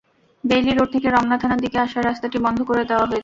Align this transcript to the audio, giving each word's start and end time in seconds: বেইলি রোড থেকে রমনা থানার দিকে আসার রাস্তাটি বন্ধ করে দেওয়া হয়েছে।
বেইলি 0.43 0.71
রোড 0.71 0.89
থেকে 0.91 1.07
রমনা 1.09 1.37
থানার 1.37 1.59
দিকে 1.59 1.77
আসার 1.79 2.03
রাস্তাটি 2.05 2.37
বন্ধ 2.45 2.59
করে 2.63 2.83
দেওয়া 2.85 3.05
হয়েছে। 3.05 3.19